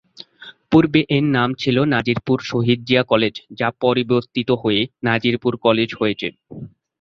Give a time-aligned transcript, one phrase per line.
[0.71, 6.27] পুর্বে এর নাম ছিলো নাজিরপুর শহিদ জিয়া কলেজ যা পরিবর্তিত হয়ে নাজিরপুর কলেজ হয়েছে।